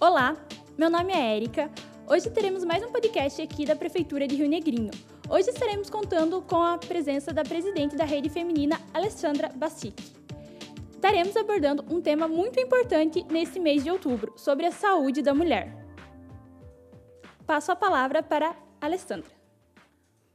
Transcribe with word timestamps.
Olá, 0.00 0.36
meu 0.78 0.88
nome 0.88 1.12
é 1.12 1.36
Érica. 1.36 1.68
Hoje 2.06 2.30
teremos 2.30 2.62
mais 2.62 2.84
um 2.84 2.92
podcast 2.92 3.42
aqui 3.42 3.66
da 3.66 3.74
Prefeitura 3.74 4.28
de 4.28 4.36
Rio 4.36 4.48
Negrinho. 4.48 4.92
Hoje 5.28 5.50
estaremos 5.50 5.90
contando 5.90 6.40
com 6.40 6.62
a 6.62 6.78
presença 6.78 7.32
da 7.32 7.42
presidente 7.42 7.96
da 7.96 8.04
Rede 8.04 8.28
Feminina, 8.28 8.80
Alessandra 8.94 9.48
Bassic. 9.48 10.00
Estaremos 10.92 11.36
abordando 11.36 11.84
um 11.92 12.00
tema 12.00 12.28
muito 12.28 12.60
importante 12.60 13.26
nesse 13.28 13.58
mês 13.58 13.82
de 13.82 13.90
outubro, 13.90 14.32
sobre 14.36 14.66
a 14.66 14.70
saúde 14.70 15.20
da 15.20 15.34
mulher. 15.34 15.74
Passo 17.44 17.72
a 17.72 17.76
palavra 17.76 18.22
para 18.22 18.50
a 18.80 18.86
Alessandra. 18.86 19.32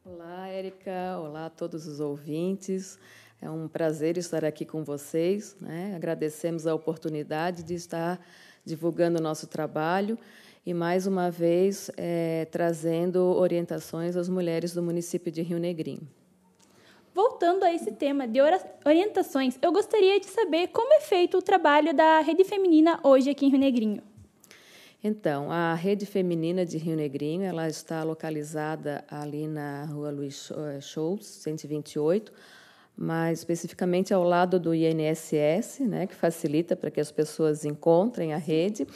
Olá, 0.04 0.50
Érica. 0.50 1.18
Olá 1.21 1.45
a 1.45 1.50
todos 1.50 1.88
os 1.88 2.02
ouvintes. 2.02 3.00
É 3.41 3.50
um 3.50 3.70
prazer 3.70 4.18
estar 4.18 4.43
aqui 4.43 4.66
com 4.66 4.84
vocês. 4.84 5.55
Né? 5.61 5.93
Agradecemos 5.95 6.68
a 6.68 6.75
oportunidade 6.75 7.64
de 7.64 7.75
estar 7.75 8.20
divulgando 8.66 9.20
o 9.20 9.21
nosso 9.21 9.48
trabalho 9.48 10.17
e, 10.66 10.73
mais 10.73 11.05
uma 11.05 11.30
vez, 11.30 11.91
é, 11.98 12.48
trazendo 12.52 13.20
orientações 13.20 14.16
às 14.16 14.30
mulheres 14.30 14.73
do 14.73 14.81
município 14.81 15.31
de 15.31 15.41
Rio 15.41 15.59
Negrinho. 15.59 16.08
Voltando 17.13 17.63
a 17.63 17.71
esse 17.71 17.91
tema 17.91 18.27
de 18.27 18.40
orientações, 18.84 19.57
eu 19.62 19.71
gostaria 19.71 20.20
de 20.20 20.26
saber 20.26 20.70
como 20.70 20.94
é 20.94 21.02
feito 21.02 21.38
o 21.38 21.41
trabalho 21.41 21.94
da 21.94 22.20
Rede 22.21 22.44
Feminina 22.44 22.99
hoje 23.04 23.30
aqui 23.30 23.45
em 23.45 23.49
Rio 23.49 23.59
Negrinho. 23.59 24.02
Então, 25.04 25.52
a 25.52 25.76
Rede 25.76 26.05
Feminina 26.05 26.66
de 26.66 26.77
Rio 26.77 26.95
Negrinho 26.95 27.43
ela 27.43 27.68
está 27.68 28.04
localizada 28.04 29.04
ali 29.09 29.48
na 29.48 29.85
rua 29.85 30.09
Luiz 30.09 30.49
Schultz, 30.82 31.27
128, 31.27 32.32
mais 32.96 33.40
especificamente 33.40 34.14
ao 34.14 34.24
lado 34.24 34.60
do 34.60 34.74
INSS, 34.74 35.80
né, 35.82 36.08
que 36.08 36.16
facilita 36.16 36.76
para 36.76 36.92
que 36.92 37.02
as 37.02 37.12
pessoas 37.12 37.66
encontrem 37.66 38.34
a 38.34 38.38
rede. 38.38 38.88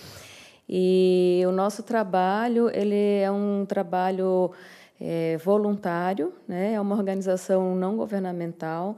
E 0.69 1.41
o 1.47 1.51
nosso 1.51 1.81
trabalho 1.81 2.69
ele 2.73 3.19
é 3.19 3.31
um 3.31 3.65
trabalho 3.65 4.51
é, 4.99 5.37
voluntário, 5.37 6.33
né, 6.47 6.73
é 6.73 6.81
uma 6.81 6.95
organização 6.95 7.75
não 7.75 7.97
governamental. 7.97 8.97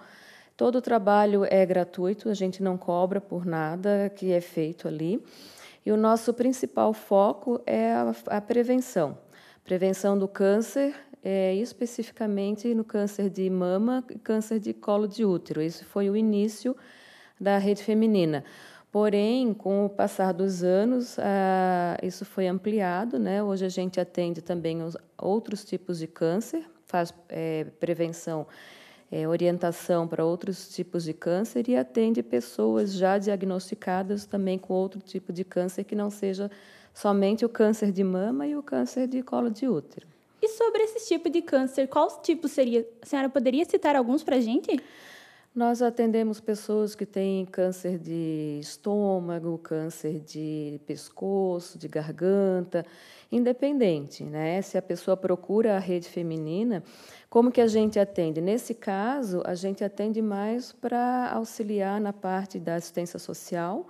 Todo 0.58 0.80
o 0.80 0.82
trabalho 0.82 1.46
é 1.50 1.66
gratuito, 1.66 2.30
a 2.30 2.34
gente 2.34 2.62
não 2.62 2.78
cobra 2.78 3.22
por 3.22 3.46
nada 3.46 4.12
que 4.14 4.32
é 4.32 4.42
feito 4.42 4.88
ali. 4.88 5.24
E 5.86 5.92
o 5.92 5.98
nosso 5.98 6.34
principal 6.34 6.94
foco 6.94 7.62
é 7.66 7.94
a, 7.94 8.14
a 8.28 8.42
prevenção. 8.42 9.18
Prevenção 9.64 10.18
do 10.18 10.28
câncer 10.28 10.94
é, 11.24 11.56
especificamente 11.56 12.74
no 12.74 12.84
câncer 12.84 13.30
de 13.30 13.50
mama 13.50 14.04
e 14.10 14.18
câncer 14.18 14.60
de 14.60 14.74
colo 14.74 15.08
de 15.08 15.26
útero. 15.26 15.62
Isso 15.62 15.86
foi 15.86 16.10
o 16.10 16.16
início 16.16 16.76
da 17.40 17.58
rede 17.58 17.84
feminina. 17.84 18.44
Porém, 18.92 19.54
com 19.54 19.86
o 19.86 19.90
passar 19.90 20.34
dos 20.34 20.64
anos, 20.64 21.18
ah, 21.20 21.98
isso 22.02 22.26
foi 22.26 22.48
ampliado. 22.48 23.20
Né? 23.20 23.44
Hoje 23.44 23.66
a 23.66 23.70
gente 23.70 24.00
atende 24.00 24.42
também 24.42 24.82
os 24.82 24.98
outros 25.18 25.64
tipos 25.64 26.00
de 26.00 26.08
câncer, 26.08 26.66
faz 26.86 27.14
é, 27.30 27.66
prevenção, 27.80 28.48
é, 29.12 29.28
orientação 29.28 30.08
para 30.08 30.26
outros 30.26 30.70
tipos 30.70 31.04
de 31.04 31.14
câncer 31.14 31.68
e 31.70 31.76
atende 31.76 32.24
pessoas 32.24 32.94
já 32.94 33.18
diagnosticadas 33.20 34.26
também 34.26 34.58
com 34.58 34.74
outro 34.74 35.00
tipo 35.02 35.32
de 35.32 35.44
câncer 35.44 35.84
que 35.84 35.96
não 35.96 36.10
seja 36.10 36.50
somente 36.94 37.46
o 37.46 37.50
câncer 37.50 37.92
de 37.92 38.04
mama 38.04 38.48
e 38.48 38.56
o 38.56 38.64
câncer 38.64 39.08
de 39.08 39.22
colo 39.22 39.52
de 39.52 39.68
útero. 39.68 40.08
E 40.42 40.48
sobre 40.50 40.84
esse 40.84 41.08
tipo 41.08 41.30
de 41.30 41.42
câncer, 41.42 41.88
qual 41.88 42.22
tipo 42.22 42.48
seria? 42.48 42.88
A 43.02 43.06
senhora 43.06 43.30
poderia 43.30 43.66
citar 43.66 43.96
alguns 43.96 44.24
para 44.24 44.38
a 44.38 44.42
gente? 44.42 44.80
Nós 45.54 45.82
atendemos 45.82 46.40
pessoas 46.40 46.94
que 46.94 47.06
têm 47.06 47.44
câncer 47.46 47.98
de 47.98 48.60
estômago, 48.62 49.58
câncer 49.58 50.20
de 50.20 50.80
pescoço, 50.86 51.78
de 51.78 51.88
garganta, 51.88 52.86
independente, 53.32 54.24
né? 54.24 54.62
Se 54.62 54.78
a 54.78 54.82
pessoa 54.82 55.18
procura 55.18 55.76
a 55.76 55.80
rede 55.80 56.08
feminina, 56.08 56.84
como 57.30 57.52
que 57.52 57.60
a 57.60 57.68
gente 57.68 58.00
atende? 58.00 58.40
Nesse 58.40 58.76
caso, 58.76 59.42
a 59.44 59.56
gente 59.56 59.84
atende 59.84 60.22
mais 60.22 60.72
para 60.72 61.32
auxiliar 61.34 62.00
na 62.00 62.14
parte 62.14 62.60
da 62.60 62.76
assistência 62.76 63.18
social, 63.18 63.88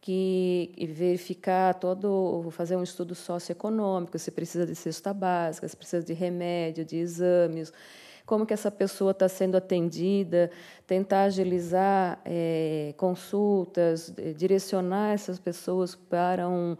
que 0.00 0.72
verificar 0.94 1.74
todo, 1.74 2.48
fazer 2.50 2.76
um 2.76 2.82
estudo 2.82 3.14
socioeconômico, 3.14 4.18
se 4.18 4.30
precisa 4.30 4.66
de 4.66 4.74
cesta 4.74 5.12
básica, 5.12 5.68
se 5.68 5.76
precisa 5.76 6.02
de 6.02 6.14
remédio, 6.14 6.84
de 6.84 6.96
exames, 6.96 7.72
como 8.24 8.46
que 8.46 8.54
essa 8.54 8.70
pessoa 8.70 9.10
está 9.10 9.28
sendo 9.28 9.56
atendida, 9.56 10.50
tentar 10.86 11.24
agilizar 11.24 12.20
é, 12.24 12.94
consultas, 12.96 14.14
direcionar 14.36 15.12
essas 15.14 15.38
pessoas 15.38 15.94
para 15.94 16.48
um, 16.48 16.76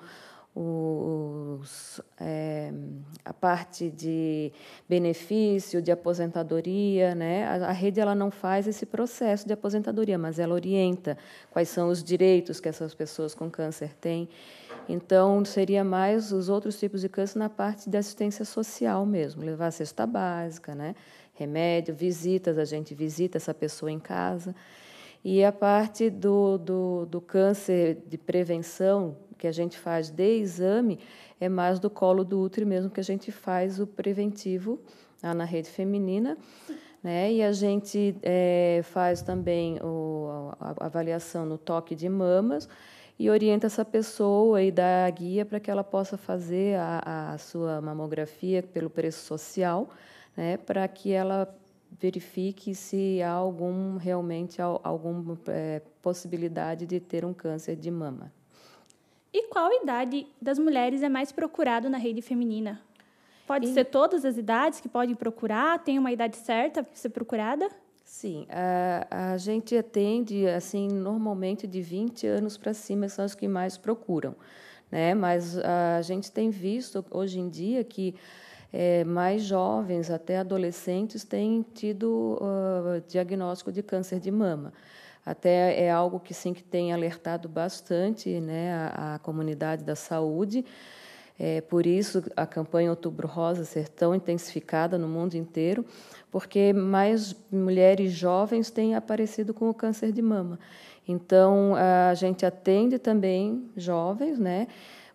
os, 0.55 2.00
é, 2.19 2.72
a 3.25 3.33
parte 3.33 3.91
de 3.91 4.53
benefício, 4.88 5.81
de 5.81 5.93
aposentadoria, 5.93 7.15
né? 7.15 7.44
A, 7.47 7.69
a, 7.69 7.72
rede 7.72 8.00
ela 8.00 8.15
não 8.15 8.31
faz 8.31 8.66
esse 8.66 8.84
processo 8.84 9.47
de 9.47 9.53
aposentadoria, 9.53 10.19
mas 10.19 10.39
ela 10.39 10.55
orienta 10.55 11.16
quais 11.50 11.69
são 11.69 11.89
os 11.89 12.03
direitos 12.03 12.60
que 12.60 12.69
essas 12.69 12.94
pessoas 12.94 13.34
com 13.34 13.50
câncer 13.50 13.94
têm. 13.94 14.28
Então, 14.89 15.44
seria 15.44 15.84
mais 15.84 16.33
os 16.33 16.49
outros 16.49 16.78
tipos 16.78 17.00
de 17.00 17.09
câncer 17.09 17.39
na 17.39 17.49
parte 17.49 17.89
de 17.89 17.97
assistência 17.97 18.44
social 18.44 19.06
mesmo, 19.06 19.43
levar 19.43 19.69
a 19.69 19.71
cesta 19.71 20.05
básica, 20.05 20.75
né? 20.75 20.94
remédio, 21.41 21.94
visitas, 21.94 22.59
a 22.59 22.66
gente 22.66 22.94
visita 22.94 23.39
essa 23.39 23.55
pessoa 23.55 23.91
em 23.91 23.99
casa. 23.99 24.55
E 25.25 25.43
a 25.43 25.50
parte 25.50 26.10
do, 26.10 26.59
do, 26.59 27.06
do 27.06 27.21
câncer 27.21 27.99
de 28.06 28.19
prevenção, 28.19 29.16
que 29.41 29.47
a 29.47 29.53
gente 29.53 29.78
faz 29.78 30.11
de 30.11 30.39
exame 30.39 30.99
é 31.41 31.49
mais 31.49 31.81
do 31.81 31.89
colo 31.89 32.23
do 32.23 32.39
útero 32.39 32.67
mesmo 32.67 32.91
que 32.91 33.01
a 33.01 33.05
gente 33.05 33.33
faz 33.33 33.81
o 33.81 33.87
preventivo 33.87 34.78
lá 35.23 35.33
na 35.33 35.45
rede 35.45 35.71
feminina. 35.71 36.37
Né? 37.03 37.33
E 37.33 37.43
a 37.43 37.51
gente 37.51 38.15
é, 38.23 38.83
faz 38.84 39.23
também 39.23 39.78
o, 39.83 40.53
a 40.61 40.84
avaliação 40.84 41.47
no 41.47 41.56
toque 41.56 41.95
de 41.95 42.06
mamas 42.11 42.69
e 43.19 43.31
orienta 43.31 43.67
essa 43.67 43.83
pessoa 43.83 44.62
e 44.62 44.71
dá 44.71 45.06
a 45.06 45.11
guia 45.11 45.47
para 45.47 45.59
que 45.59 45.71
ela 45.71 45.83
possa 45.83 46.19
fazer 46.19 46.77
a, 46.78 47.33
a 47.33 47.39
sua 47.39 47.81
mamografia 47.81 48.62
pelo 48.62 48.91
preço 48.91 49.25
social, 49.25 49.89
né? 50.37 50.59
para 50.59 50.87
que 50.87 51.12
ela 51.12 51.49
verifique 51.99 52.75
se 52.75 53.22
há 53.22 53.33
algum 53.33 53.97
realmente 53.97 54.61
alguma 54.61 55.39
é, 55.49 55.81
possibilidade 56.03 56.84
de 56.84 57.01
ter 57.01 57.25
um 57.25 57.33
câncer 57.33 57.77
de 57.77 57.91
mama. 57.91 58.31
E 59.33 59.49
qual 59.49 59.71
idade 59.83 60.27
das 60.41 60.59
mulheres 60.59 61.03
é 61.03 61.09
mais 61.09 61.31
procurado 61.31 61.89
na 61.89 61.99
rede 61.99 62.21
feminina? 62.21 62.81
Pode 63.47 63.69
e... 63.69 63.75
ser 63.75 63.85
todas 63.85 64.25
as 64.25 64.37
idades 64.37 64.81
que 64.81 64.89
podem 64.89 65.15
procurar? 65.15 65.79
Tem 65.79 65.99
uma 65.99 66.11
idade 66.11 66.37
certa 66.37 66.83
para 66.83 66.95
ser 66.95 67.11
procurada? 67.11 67.69
Sim, 68.05 68.45
a, 68.51 69.33
a 69.33 69.37
gente 69.37 69.77
atende 69.77 70.49
assim 70.49 70.89
normalmente 70.89 71.67
de 71.67 71.81
20 71.81 72.27
anos 72.27 72.57
para 72.57 72.75
cima 72.75 73.09
são 73.09 73.25
os 73.25 73.37
que 73.37 73.47
mais 73.47 73.79
procuram, 73.79 74.35
né? 74.91 75.15
Mas 75.15 75.57
a 75.59 76.03
gente 76.03 76.33
tem 76.33 76.51
visto 76.51 77.05
hoje 77.09 77.39
em 77.39 77.49
dia 77.49 77.85
que 77.85 78.17
é, 78.73 79.05
mais 79.05 79.43
jovens, 79.43 80.11
até 80.11 80.39
adolescentes, 80.39 81.25
têm 81.25 81.65
tido 81.75 82.39
uh, 82.41 83.01
diagnóstico 83.09 83.73
de 83.73 83.83
câncer 83.83 84.21
de 84.21 84.31
mama. 84.31 84.73
Até 85.25 85.83
é 85.83 85.91
algo 85.91 86.19
que 86.19 86.33
sim 86.33 86.55
que 86.55 86.63
tem 86.63 86.93
alertado 86.93 87.49
bastante 87.49 88.41
né, 88.41 88.73
a, 88.73 89.15
a 89.15 89.19
comunidade 89.19 89.85
da 89.85 89.95
saúde. 89.95 90.65
É, 91.39 91.63
por 91.63 91.87
isso 91.87 92.23
a 92.37 92.47
campanha 92.47 92.91
Outubro 92.91 93.27
Rosa 93.27 93.65
ser 93.65 93.89
tão 93.89 94.15
intensificada 94.15 94.99
no 94.99 95.09
mundo 95.09 95.37
inteiro, 95.37 95.87
porque 96.31 96.73
mais 96.73 97.35
mulheres 97.51 98.13
jovens 98.13 98.71
têm 98.71 98.95
aparecido 98.95 99.55
com 99.55 99.71
o 99.71 99.75
câncer 99.75 100.13
de 100.13 100.21
mama. 100.21 100.59
Então 101.09 101.75
a 101.75 102.13
gente 102.15 102.45
atende 102.45 102.99
também 102.99 103.71
jovens, 103.75 104.39
né? 104.39 104.69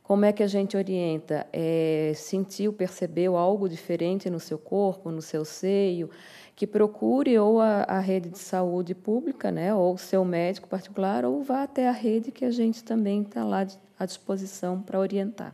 Como 0.06 0.24
é 0.24 0.32
que 0.32 0.44
a 0.44 0.48
gente 0.48 0.78
orienta? 0.78 1.48
É, 1.52 2.14
sentiu, 2.16 2.72
percebeu 2.72 3.36
algo 3.36 3.68
diferente 3.68 4.30
no 4.30 4.40
seu 4.40 4.58
corpo, 4.58 5.10
no 5.12 5.22
seu 5.22 5.44
seio? 5.44 6.10
que 6.56 6.66
procure 6.66 7.38
ou 7.38 7.60
a, 7.60 7.84
a, 7.84 8.00
rede 8.00 8.30
de 8.30 8.40
saúde 8.40 8.96
pública, 8.96 9.52
né, 9.52 9.74
ou 9.74 9.98
seu 9.98 10.24
médico 10.24 10.70
particular, 10.70 11.26
ou 11.26 11.44
vá 11.44 11.64
até 11.64 11.88
a 11.88 11.92
rede 11.92 12.32
que 12.32 12.46
a 12.46 12.52
gente 12.52 12.82
também 12.82 13.24
está 13.24 13.44
lá 13.44 13.68
à 14.00 14.06
disposição 14.06 14.82
para 14.82 14.98
orientar. 14.98 15.54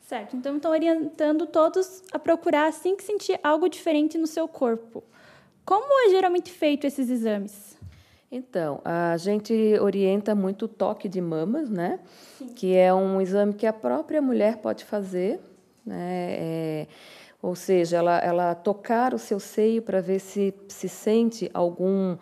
Certo, 0.00 0.36
então 0.36 0.56
estão 0.56 0.70
orientando 0.70 1.46
todos 1.46 2.02
a 2.12 2.18
procurar 2.18 2.68
assim 2.68 2.96
que 2.96 3.02
sentir 3.02 3.38
algo 3.42 3.68
diferente 3.68 4.16
no 4.16 4.26
seu 4.26 4.48
corpo. 4.48 5.04
Como 5.64 6.06
é 6.06 6.10
geralmente 6.10 6.50
feito 6.50 6.86
esses 6.86 7.10
exames? 7.10 7.75
Então, 8.30 8.80
a 8.84 9.16
gente 9.16 9.52
orienta 9.80 10.34
muito 10.34 10.64
o 10.64 10.68
toque 10.68 11.08
de 11.08 11.20
mamas, 11.20 11.70
né? 11.70 12.00
Sim. 12.38 12.48
Que 12.48 12.74
é 12.74 12.92
um 12.92 13.20
exame 13.20 13.54
que 13.54 13.66
a 13.66 13.72
própria 13.72 14.20
mulher 14.20 14.58
pode 14.58 14.84
fazer, 14.84 15.40
né? 15.84 16.36
É, 16.38 16.86
ou 17.40 17.54
seja, 17.54 17.98
ela, 17.98 18.18
ela 18.18 18.54
tocar 18.54 19.14
o 19.14 19.18
seu 19.18 19.38
seio 19.38 19.80
para 19.80 20.00
ver 20.00 20.18
se 20.18 20.52
se 20.68 20.88
sente 20.88 21.48
algum 21.54 22.16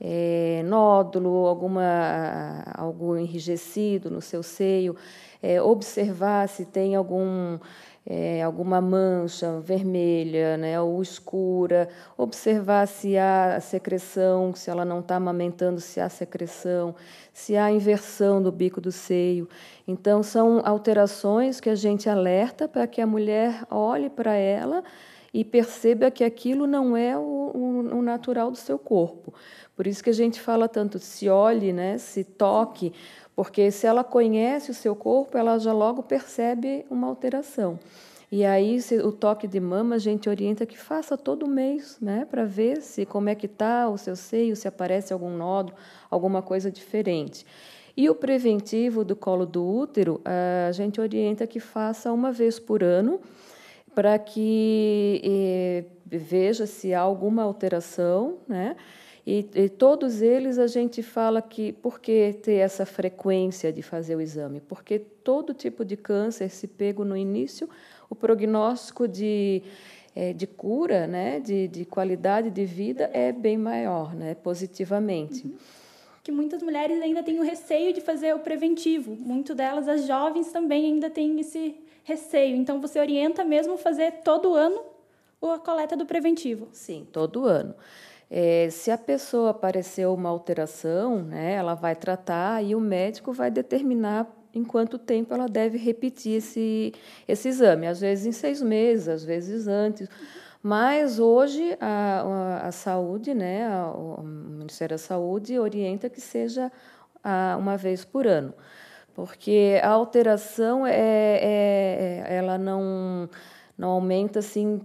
é, 0.00 0.62
nódulo, 0.64 1.46
alguma, 1.46 2.62
algo 2.74 3.16
enrijecido 3.16 4.10
no 4.10 4.20
seu 4.20 4.42
seio, 4.42 4.94
é, 5.42 5.60
observar 5.60 6.48
se 6.48 6.66
tem 6.66 6.94
algum 6.94 7.58
é, 8.08 8.40
alguma 8.40 8.80
mancha 8.80 9.58
vermelha 9.60 10.56
né, 10.56 10.80
ou 10.80 11.02
escura, 11.02 11.88
observar 12.16 12.86
se 12.86 13.18
há 13.18 13.58
secreção, 13.60 14.54
se 14.54 14.70
ela 14.70 14.84
não 14.84 15.00
está 15.00 15.16
amamentando, 15.16 15.80
se 15.80 16.00
há 16.00 16.08
secreção, 16.08 16.94
se 17.32 17.56
há 17.56 17.70
inversão 17.70 18.40
do 18.40 18.52
bico 18.52 18.80
do 18.80 18.92
seio. 18.92 19.48
Então, 19.88 20.22
são 20.22 20.62
alterações 20.64 21.60
que 21.60 21.68
a 21.68 21.74
gente 21.74 22.08
alerta 22.08 22.68
para 22.68 22.86
que 22.86 23.00
a 23.00 23.06
mulher 23.06 23.64
olhe 23.68 24.08
para 24.08 24.34
ela 24.34 24.84
e 25.36 25.44
perceba 25.44 26.10
que 26.10 26.24
aquilo 26.24 26.66
não 26.66 26.96
é 26.96 27.14
o, 27.14 27.20
o, 27.20 27.98
o, 27.98 28.02
natural 28.02 28.50
do 28.50 28.56
seu 28.56 28.78
corpo. 28.78 29.34
Por 29.76 29.86
isso 29.86 30.02
que 30.02 30.08
a 30.08 30.14
gente 30.14 30.40
fala 30.40 30.66
tanto 30.66 30.98
se 30.98 31.28
olhe, 31.28 31.74
né, 31.74 31.98
se 31.98 32.24
toque, 32.24 32.90
porque 33.34 33.70
se 33.70 33.86
ela 33.86 34.02
conhece 34.02 34.70
o 34.70 34.74
seu 34.74 34.96
corpo, 34.96 35.36
ela 35.36 35.58
já 35.58 35.74
logo 35.74 36.02
percebe 36.02 36.86
uma 36.88 37.06
alteração. 37.06 37.78
E 38.32 38.46
aí 38.46 38.80
o 39.04 39.12
toque 39.12 39.46
de 39.46 39.60
mama 39.60 39.96
a 39.96 39.98
gente 39.98 40.26
orienta 40.26 40.64
que 40.64 40.78
faça 40.78 41.18
todo 41.18 41.46
mês, 41.46 41.98
né, 42.00 42.26
para 42.30 42.46
ver 42.46 42.80
se 42.80 43.04
como 43.04 43.28
é 43.28 43.34
que 43.34 43.44
está 43.44 43.90
o 43.90 43.98
seu 43.98 44.16
seio, 44.16 44.56
se 44.56 44.66
aparece 44.66 45.12
algum 45.12 45.36
nódulo, 45.36 45.76
alguma 46.10 46.40
coisa 46.40 46.70
diferente. 46.70 47.44
E 47.94 48.08
o 48.08 48.14
preventivo 48.14 49.04
do 49.04 49.14
colo 49.14 49.44
do 49.44 49.62
útero, 49.62 50.18
a 50.24 50.72
gente 50.72 50.98
orienta 50.98 51.46
que 51.46 51.60
faça 51.60 52.10
uma 52.10 52.32
vez 52.32 52.58
por 52.58 52.82
ano, 52.82 53.20
para 53.96 54.18
que 54.18 55.22
eh, 55.24 55.84
veja 56.04 56.66
se 56.66 56.92
há 56.92 57.00
alguma 57.00 57.42
alteração, 57.42 58.36
né? 58.46 58.76
E, 59.26 59.48
e, 59.54 59.68
todos 59.70 60.20
eles 60.20 60.58
a 60.58 60.66
gente 60.66 61.02
fala 61.02 61.40
que 61.40 61.72
por 61.72 61.98
que 61.98 62.34
ter 62.42 62.56
essa 62.56 62.84
frequência 62.84 63.72
de 63.72 63.80
fazer 63.80 64.14
o 64.14 64.20
exame? 64.20 64.60
Porque 64.60 64.98
todo 64.98 65.54
tipo 65.54 65.82
de 65.82 65.96
câncer, 65.96 66.50
se 66.50 66.68
pego 66.68 67.06
no 67.06 67.16
início, 67.16 67.70
o 68.10 68.14
prognóstico 68.14 69.08
de, 69.08 69.62
é, 70.14 70.34
de 70.34 70.46
cura, 70.46 71.06
né, 71.06 71.40
de, 71.40 71.66
de 71.66 71.86
qualidade 71.86 72.50
de 72.50 72.66
vida 72.66 73.10
é 73.14 73.32
bem 73.32 73.56
maior, 73.56 74.14
né, 74.14 74.34
positivamente. 74.34 75.46
Uhum. 75.46 75.54
Que 76.22 76.30
muitas 76.30 76.62
mulheres 76.62 77.00
ainda 77.00 77.22
têm 77.22 77.40
o 77.40 77.42
receio 77.42 77.94
de 77.94 78.02
fazer 78.02 78.34
o 78.34 78.40
preventivo. 78.40 79.16
Muito 79.16 79.54
delas, 79.54 79.88
as 79.88 80.06
jovens, 80.06 80.52
também 80.52 80.84
ainda 80.84 81.08
têm 81.08 81.40
esse 81.40 81.85
receio. 82.06 82.56
Então, 82.56 82.80
você 82.80 83.00
orienta 83.00 83.44
mesmo 83.44 83.76
fazer 83.76 84.22
todo 84.24 84.54
ano 84.54 84.80
a 85.42 85.58
coleta 85.58 85.96
do 85.96 86.06
preventivo? 86.06 86.68
Sim, 86.72 87.06
todo 87.12 87.44
ano. 87.44 87.74
É, 88.30 88.68
se 88.70 88.90
a 88.90 88.98
pessoa 88.98 89.50
apareceu 89.50 90.14
uma 90.14 90.28
alteração, 90.28 91.22
né, 91.22 91.54
ela 91.54 91.74
vai 91.74 91.94
tratar 91.94 92.64
e 92.64 92.74
o 92.74 92.80
médico 92.80 93.32
vai 93.32 93.50
determinar 93.50 94.26
em 94.52 94.64
quanto 94.64 94.98
tempo 94.98 95.34
ela 95.34 95.46
deve 95.48 95.78
repetir 95.78 96.38
esse, 96.38 96.92
esse 97.28 97.48
exame. 97.48 97.86
Às 97.86 98.00
vezes 98.00 98.26
em 98.26 98.32
seis 98.32 98.62
meses, 98.62 99.08
às 99.08 99.24
vezes 99.24 99.68
antes. 99.68 100.08
Mas 100.62 101.18
hoje 101.18 101.76
a, 101.80 102.22
a, 102.62 102.68
a 102.68 102.72
saúde, 102.72 103.34
né, 103.34 103.66
a, 103.66 103.90
o 103.90 104.22
Ministério 104.22 104.94
da 104.94 104.98
Saúde 104.98 105.58
orienta 105.58 106.08
que 106.08 106.20
seja 106.20 106.72
a, 107.22 107.56
uma 107.58 107.76
vez 107.76 108.04
por 108.04 108.26
ano, 108.26 108.54
porque 109.16 109.80
a 109.82 109.88
alteração 109.88 110.86
é, 110.86 110.92
é, 110.92 112.24
é 112.28 112.36
ela 112.36 112.58
não 112.58 113.28
não 113.76 113.88
aumenta 113.88 114.40
assim 114.40 114.78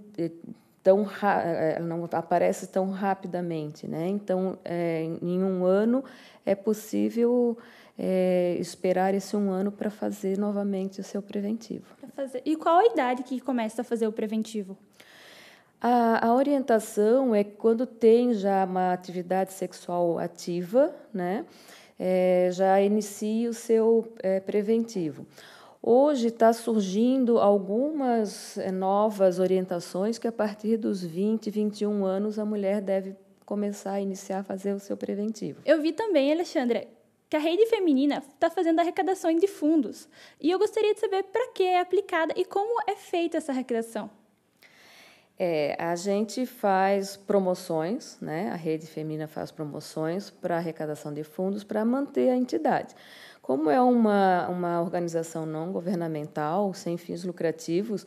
tão 0.81 1.05
é, 1.21 1.81
não 1.81 2.05
aparece 2.09 2.67
tão 2.67 2.89
rapidamente, 2.91 3.89
né? 3.89 4.07
Então, 4.07 4.57
é, 4.63 5.03
em 5.21 5.43
um 5.43 5.65
ano 5.65 6.01
é 6.45 6.55
possível 6.55 7.57
é, 7.99 8.55
esperar 8.57 9.13
esse 9.13 9.35
um 9.35 9.51
ano 9.51 9.69
para 9.69 9.89
fazer 9.89 10.37
novamente 10.37 11.01
o 11.01 11.03
seu 11.03 11.21
preventivo. 11.21 11.85
E 12.45 12.55
qual 12.55 12.79
a 12.79 12.85
idade 12.85 13.23
que 13.23 13.41
começa 13.41 13.81
a 13.81 13.83
fazer 13.83 14.07
o 14.07 14.13
preventivo? 14.13 14.77
A, 15.81 16.27
a, 16.27 16.33
orientação 16.33 17.35
é 17.35 17.43
quando 17.43 17.85
tem 17.85 18.33
já 18.33 18.63
uma 18.63 18.93
atividade 18.93 19.51
sexual 19.51 20.19
ativa, 20.19 20.95
né? 21.13 21.45
É, 22.03 22.49
já 22.51 22.81
inicie 22.81 23.47
o 23.47 23.53
seu 23.53 24.11
é, 24.23 24.39
preventivo. 24.39 25.23
Hoje 25.83 26.29
está 26.29 26.51
surgindo 26.51 27.37
algumas 27.37 28.57
é, 28.57 28.71
novas 28.71 29.37
orientações 29.37 30.17
que 30.17 30.27
a 30.27 30.31
partir 30.31 30.77
dos 30.77 31.03
20, 31.03 31.51
21 31.51 32.03
anos 32.03 32.39
a 32.39 32.45
mulher 32.45 32.81
deve 32.81 33.15
começar 33.45 33.91
a 33.91 34.01
iniciar 34.01 34.39
a 34.39 34.43
fazer 34.43 34.73
o 34.73 34.79
seu 34.79 34.97
preventivo. 34.97 35.61
Eu 35.63 35.79
vi 35.79 35.91
também, 35.91 36.31
Alexandra, 36.31 36.87
que 37.29 37.35
a 37.35 37.39
rede 37.39 37.67
feminina 37.67 38.23
está 38.33 38.49
fazendo 38.49 38.79
arrecadações 38.79 39.39
de 39.39 39.47
fundos. 39.47 40.09
E 40.39 40.49
eu 40.49 40.57
gostaria 40.57 40.95
de 40.95 40.99
saber 40.99 41.21
para 41.25 41.49
que 41.49 41.61
é 41.61 41.79
aplicada 41.79 42.33
e 42.35 42.43
como 42.43 42.81
é 42.87 42.95
feita 42.95 43.37
essa 43.37 43.51
arrecadação. 43.51 44.09
É, 45.43 45.75
a 45.79 45.95
gente 45.95 46.45
faz 46.45 47.17
promoções, 47.17 48.15
né? 48.21 48.51
a 48.51 48.55
rede 48.55 48.85
feminina 48.85 49.27
faz 49.27 49.49
promoções 49.49 50.29
para 50.29 50.57
arrecadação 50.57 51.11
de 51.11 51.23
fundos 51.23 51.63
para 51.63 51.83
manter 51.83 52.29
a 52.29 52.35
entidade. 52.35 52.93
Como 53.41 53.67
é 53.67 53.81
uma, 53.81 54.47
uma 54.49 54.79
organização 54.79 55.43
não 55.47 55.71
governamental, 55.71 56.75
sem 56.75 56.95
fins 56.95 57.23
lucrativos, 57.23 58.05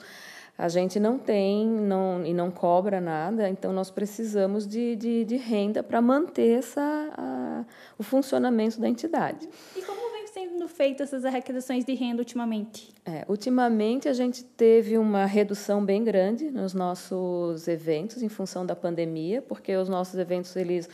a 0.57 0.69
gente 0.69 1.01
não 1.01 1.19
tem 1.19 1.67
não, 1.67 2.25
e 2.25 2.33
não 2.33 2.53
cobra 2.53 3.01
nada, 3.01 3.49
então 3.49 3.73
nós 3.73 3.91
precisamos 3.91 4.65
de, 4.65 4.95
de, 4.95 5.25
de 5.25 5.37
renda 5.37 5.83
para 5.83 6.01
manter 6.01 6.61
essa, 6.61 6.81
a, 7.19 7.65
o 7.99 8.05
funcionamento 8.05 8.81
da 8.81 8.89
entidade. 8.89 9.49
E 9.75 9.83
como 9.83 10.04
sendo 10.35 10.67
feitas 10.67 11.09
essas 11.09 11.25
arrecadações 11.25 11.85
de 11.85 11.95
renda 11.95 12.21
ultimamente? 12.21 12.93
É, 13.07 13.25
ultimamente 13.29 14.09
a 14.09 14.13
gente 14.13 14.43
teve 14.43 14.99
uma 14.99 15.27
redução 15.27 15.85
bem 15.85 16.03
grande 16.03 16.51
nos 16.51 16.75
nossos 16.75 17.69
eventos 17.69 18.21
em 18.21 18.29
função 18.29 18.67
da 18.67 18.75
pandemia, 18.75 19.41
porque 19.41 19.77
os 19.77 19.89
nossos 19.89 20.19
eventos 20.19 20.57
eles 20.57 20.89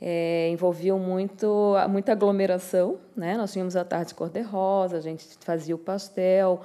é, 0.00 0.48
envolviam 0.50 0.98
muito 0.98 1.74
muita 1.88 2.10
aglomeração, 2.10 2.98
né? 3.14 3.36
Nós 3.36 3.52
tínhamos 3.52 3.76
a 3.76 3.84
tarde 3.84 4.12
cor-de-rosa, 4.12 4.96
a 4.96 5.00
gente 5.00 5.24
fazia 5.38 5.76
o 5.76 5.78
pastel, 5.78 6.62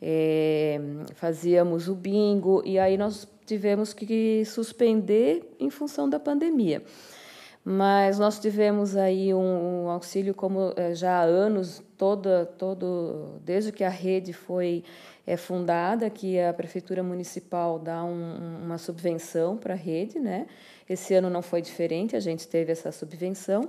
é, 0.00 0.80
fazíamos 1.16 1.86
o 1.86 1.94
bingo, 1.94 2.62
e 2.64 2.78
aí 2.78 2.96
nós 2.96 3.28
tivemos 3.44 3.92
que 3.92 4.42
suspender 4.46 5.54
em 5.60 5.68
função 5.68 6.08
da 6.08 6.18
pandemia. 6.18 6.82
Mas 7.70 8.18
nós 8.18 8.38
tivemos 8.38 8.96
aí 8.96 9.34
um, 9.34 9.84
um 9.84 9.90
auxílio 9.90 10.32
como 10.32 10.72
é, 10.74 10.94
já 10.94 11.18
há 11.18 11.22
anos, 11.22 11.82
toda, 11.98 12.46
todo, 12.46 13.38
desde 13.44 13.70
que 13.70 13.84
a 13.84 13.90
rede 13.90 14.32
foi 14.32 14.82
é, 15.26 15.36
fundada, 15.36 16.08
que 16.08 16.40
a 16.40 16.54
prefeitura 16.54 17.02
municipal 17.02 17.78
dá 17.78 18.02
um, 18.02 18.62
uma 18.64 18.78
subvenção 18.78 19.58
para 19.58 19.74
a 19.74 19.76
rede, 19.76 20.18
né? 20.18 20.46
Esse 20.88 21.12
ano 21.12 21.28
não 21.28 21.42
foi 21.42 21.60
diferente, 21.60 22.16
a 22.16 22.20
gente 22.20 22.48
teve 22.48 22.72
essa 22.72 22.90
subvenção. 22.90 23.68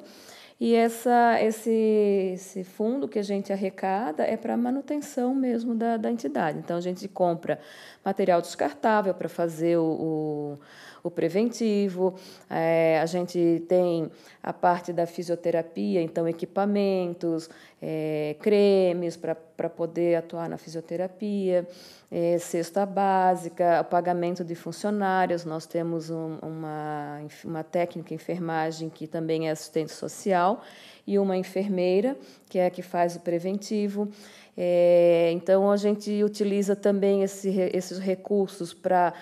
E 0.57 0.75
essa, 0.75 1.37
esse, 1.41 2.31
esse 2.33 2.63
fundo 2.63 3.07
que 3.07 3.19
a 3.19 3.23
gente 3.23 3.51
arrecada 3.51 4.23
é 4.23 4.37
para 4.37 4.55
manutenção 4.55 5.35
mesmo 5.35 5.75
da, 5.75 5.97
da 5.97 6.09
entidade. 6.09 6.57
Então, 6.57 6.77
a 6.77 6.81
gente 6.81 7.05
compra 7.07 7.59
material 8.03 8.41
descartável 8.41 9.13
para 9.13 9.27
fazer 9.27 9.77
o, 9.77 9.83
o 9.83 10.59
o 11.03 11.09
preventivo, 11.09 12.15
é, 12.49 12.99
a 13.01 13.05
gente 13.05 13.63
tem 13.67 14.09
a 14.41 14.53
parte 14.53 14.91
da 14.91 15.05
fisioterapia, 15.05 16.01
então 16.01 16.27
equipamentos, 16.27 17.49
é, 17.81 18.35
cremes 18.39 19.15
para 19.15 19.69
poder 19.69 20.15
atuar 20.15 20.49
na 20.49 20.57
fisioterapia, 20.57 21.67
é, 22.11 22.37
cesta 22.39 22.85
básica, 22.85 23.81
o 23.81 23.85
pagamento 23.85 24.43
de 24.43 24.55
funcionários, 24.55 25.45
nós 25.45 25.65
temos 25.65 26.09
um, 26.09 26.37
uma, 26.41 27.21
uma 27.45 27.63
técnica 27.63 28.13
enfermagem 28.13 28.89
que 28.89 29.07
também 29.07 29.47
é 29.47 29.51
assistente 29.51 29.91
social 29.91 30.61
e 31.05 31.17
uma 31.19 31.37
enfermeira, 31.37 32.17
que 32.49 32.59
é 32.59 32.65
a 32.65 32.69
que 32.69 32.81
faz 32.81 33.15
o 33.15 33.19
preventivo. 33.19 34.09
É, 34.57 35.31
então, 35.33 35.71
a 35.71 35.77
gente 35.77 36.23
utiliza 36.23 36.75
também 36.75 37.23
esse, 37.23 37.49
esses 37.73 37.97
recursos 37.97 38.73
para 38.73 39.13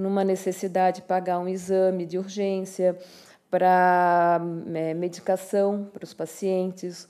numa 0.00 0.24
necessidade 0.24 0.96
de 0.96 1.02
pagar 1.02 1.38
um 1.38 1.48
exame 1.48 2.06
de 2.06 2.18
urgência, 2.18 2.96
para 3.50 4.40
é, 4.72 4.94
medicação 4.94 5.90
para 5.92 6.04
os 6.04 6.14
pacientes. 6.14 7.08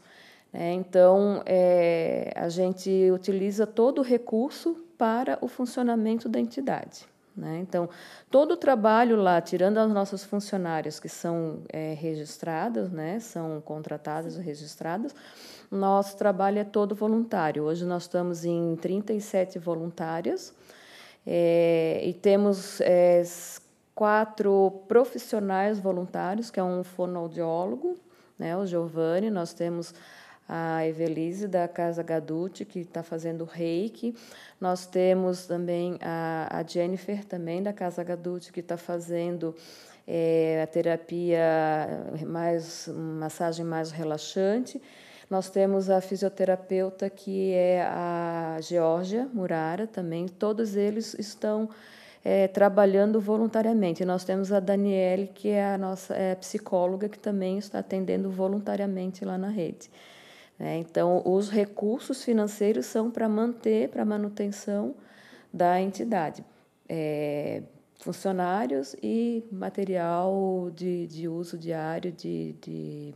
Né? 0.52 0.72
Então, 0.72 1.42
é, 1.44 2.32
a 2.34 2.48
gente 2.48 3.10
utiliza 3.12 3.66
todo 3.66 3.98
o 3.98 4.02
recurso 4.02 4.74
para 4.96 5.38
o 5.40 5.48
funcionamento 5.48 6.28
da 6.28 6.40
entidade. 6.40 7.06
Né? 7.36 7.58
Então, 7.60 7.88
todo 8.30 8.52
o 8.52 8.56
trabalho 8.56 9.16
lá, 9.16 9.40
tirando 9.40 9.78
as 9.78 9.90
nossas 9.90 10.24
funcionárias 10.24 10.98
que 10.98 11.08
são 11.08 11.62
é, 11.68 11.94
registradas, 11.94 12.90
né? 12.90 13.20
são 13.20 13.60
contratadas 13.60 14.36
e 14.36 14.40
registradas, 14.40 15.14
nosso 15.70 16.16
trabalho 16.16 16.58
é 16.58 16.64
todo 16.64 16.94
voluntário. 16.94 17.64
Hoje 17.64 17.84
nós 17.84 18.02
estamos 18.02 18.44
em 18.44 18.76
37 18.76 19.58
voluntárias, 19.58 20.52
é, 21.26 22.00
e 22.04 22.12
temos 22.14 22.80
é, 22.80 23.22
quatro 23.94 24.82
profissionais 24.88 25.78
voluntários, 25.78 26.50
que 26.50 26.58
é 26.58 26.64
um 26.64 26.82
fonoaudiólogo, 26.82 27.98
né, 28.38 28.56
o 28.56 28.64
Giovanni, 28.64 29.30
nós 29.30 29.52
temos 29.52 29.94
a 30.48 30.84
Evelise 30.84 31.46
da 31.46 31.68
Casa 31.68 32.02
Gaduti, 32.02 32.64
que 32.64 32.80
está 32.80 33.04
fazendo 33.04 33.44
reiki. 33.44 34.16
Nós 34.60 34.84
temos 34.84 35.46
também 35.46 35.96
a, 36.00 36.48
a 36.50 36.64
Jennifer, 36.64 37.24
também 37.24 37.62
da 37.62 37.72
Casa 37.72 38.02
Gaduti, 38.02 38.52
que 38.52 38.58
está 38.58 38.76
fazendo 38.76 39.54
é, 40.08 40.60
a 40.60 40.66
terapia 40.66 41.40
mais, 42.26 42.88
massagem 42.88 43.64
mais 43.64 43.92
relaxante. 43.92 44.82
Nós 45.30 45.48
temos 45.48 45.88
a 45.88 46.00
fisioterapeuta, 46.00 47.08
que 47.08 47.52
é 47.54 47.82
a 47.82 48.58
Georgia 48.60 49.28
Murara, 49.32 49.86
também. 49.86 50.26
Todos 50.26 50.74
eles 50.74 51.14
estão 51.16 51.68
é, 52.24 52.48
trabalhando 52.48 53.20
voluntariamente. 53.20 54.04
Nós 54.04 54.24
temos 54.24 54.52
a 54.52 54.58
Daniele, 54.58 55.30
que 55.32 55.50
é 55.50 55.64
a 55.64 55.78
nossa 55.78 56.16
é, 56.16 56.34
psicóloga, 56.34 57.08
que 57.08 57.18
também 57.18 57.58
está 57.58 57.78
atendendo 57.78 58.28
voluntariamente 58.28 59.24
lá 59.24 59.38
na 59.38 59.48
rede. 59.48 59.88
É, 60.58 60.76
então, 60.76 61.22
os 61.24 61.48
recursos 61.48 62.24
financeiros 62.24 62.86
são 62.86 63.08
para 63.08 63.28
manter, 63.28 63.88
para 63.88 64.04
manutenção 64.04 64.96
da 65.52 65.80
entidade. 65.80 66.44
É, 66.88 67.62
funcionários 68.00 68.96
e 69.02 69.44
material 69.52 70.72
de, 70.74 71.06
de 71.06 71.28
uso 71.28 71.56
diário 71.56 72.10
de, 72.10 72.54
de 72.60 73.14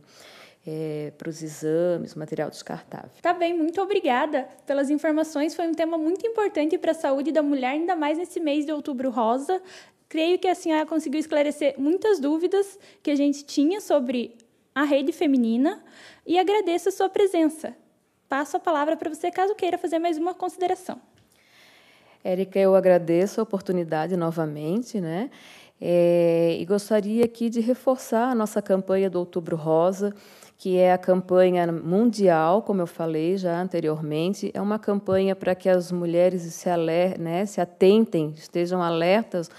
é, 0.65 1.13
para 1.17 1.29
os 1.29 1.43
exames, 1.43 2.15
material 2.15 2.49
descartável. 2.49 3.11
Tá 3.21 3.33
bem, 3.33 3.53
muito 3.53 3.79
obrigada 3.81 4.47
pelas 4.65 4.89
informações. 4.89 5.55
Foi 5.55 5.67
um 5.67 5.73
tema 5.73 5.97
muito 5.97 6.25
importante 6.25 6.77
para 6.77 6.91
a 6.91 6.95
saúde 6.95 7.31
da 7.31 7.43
mulher, 7.43 7.71
ainda 7.71 7.95
mais 7.95 8.17
nesse 8.17 8.39
mês 8.39 8.65
de 8.65 8.71
outubro 8.71 9.09
rosa. 9.11 9.61
Creio 10.09 10.39
que 10.39 10.47
a 10.47 10.55
senhora 10.55 10.85
conseguiu 10.85 11.19
esclarecer 11.19 11.75
muitas 11.77 12.19
dúvidas 12.19 12.79
que 13.03 13.11
a 13.11 13.15
gente 13.15 13.43
tinha 13.45 13.79
sobre 13.79 14.35
a 14.73 14.83
rede 14.83 15.11
feminina 15.11 15.83
e 16.25 16.39
agradeço 16.39 16.89
a 16.89 16.91
sua 16.91 17.09
presença. 17.09 17.75
Passo 18.27 18.57
a 18.57 18.59
palavra 18.59 18.97
para 18.97 19.09
você 19.09 19.29
caso 19.29 19.53
queira 19.55 19.77
fazer 19.77 19.99
mais 19.99 20.17
uma 20.17 20.33
consideração. 20.33 20.99
Érica, 22.23 22.57
eu 22.57 22.75
agradeço 22.75 23.39
a 23.39 23.43
oportunidade 23.43 24.17
novamente, 24.17 24.99
né? 24.99 25.29
É, 25.79 26.57
e 26.59 26.65
gostaria 26.65 27.23
aqui 27.25 27.49
de 27.49 27.59
reforçar 27.59 28.31
a 28.31 28.35
nossa 28.35 28.61
campanha 28.61 29.09
do 29.09 29.19
Outubro 29.19 29.55
Rosa, 29.55 30.13
que 30.57 30.77
é 30.77 30.93
a 30.93 30.97
campanha 30.97 31.67
mundial, 31.71 32.61
como 32.61 32.81
eu 32.81 32.87
falei 32.87 33.37
já 33.37 33.59
anteriormente. 33.59 34.51
É 34.53 34.61
uma 34.61 34.79
campanha 34.79 35.35
para 35.35 35.53
que 35.53 35.69
as 35.69 35.91
mulheres 35.91 36.41
se, 36.41 36.69
aler, 36.69 37.19
né, 37.19 37.45
se 37.45 37.59
atentem, 37.59 38.33
estejam 38.37 38.81
alertas 38.81 39.49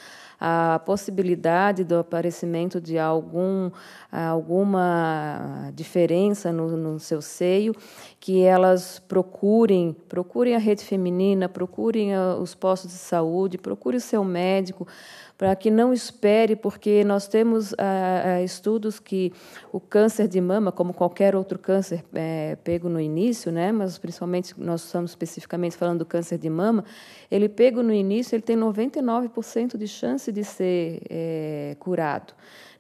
a 0.41 0.81
possibilidade 0.85 1.83
do 1.83 1.99
aparecimento 1.99 2.81
de 2.81 2.99
algum, 2.99 3.71
alguma 4.13 5.71
diferença 5.75 6.53
no, 6.53 6.77
no 6.77 7.01
seu 7.01 7.23
seio, 7.23 7.75
que 8.21 8.43
elas 8.43 8.99
procurem, 8.99 9.97
procurem 10.09 10.55
a 10.55 10.59
rede 10.59 10.85
feminina, 10.85 11.49
procurem 11.49 12.17
os 12.41 12.55
postos 12.55 12.91
de 12.91 12.99
saúde, 12.99 13.57
procure 13.57 13.97
o 13.97 14.01
seu 14.01 14.23
médico, 14.23 14.87
para 15.37 15.55
que 15.55 15.71
não 15.71 15.93
espere, 15.93 16.57
porque 16.57 17.05
nós 17.05 17.29
temos 17.29 17.75
ah, 17.75 18.23
ah, 18.25 18.43
estudos 18.43 18.99
que 18.99 19.33
o 19.71 19.79
câncer 19.79 20.29
de 20.29 20.41
mama, 20.41 20.73
como 20.73 20.95
qualquer 20.95 21.37
outro 21.37 21.59
câncer 21.59 22.03
é, 22.15 22.57
pego 22.65 22.89
no 22.89 23.01
início, 23.01 23.53
né, 23.53 23.71
mas 23.71 23.99
principalmente 23.99 24.55
nós 24.59 24.85
estamos 24.85 25.11
especificamente 25.11 25.77
falando 25.77 25.99
do 25.99 26.07
câncer 26.07 26.39
de 26.39 26.49
mama, 26.49 26.85
ele 27.31 27.49
pego 27.49 27.83
no 27.83 27.93
início, 27.93 28.35
ele 28.35 28.43
tem 28.43 28.57
99% 28.57 29.77
de 29.77 29.87
chance 29.87 30.33
de 30.33 30.43
ser 30.43 31.03
é, 31.11 31.77
curado. 31.79 32.33